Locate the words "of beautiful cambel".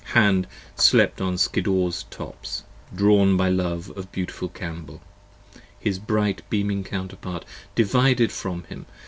3.95-4.99